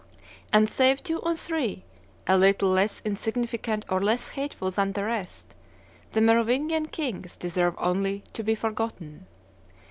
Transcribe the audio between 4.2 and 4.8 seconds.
hateful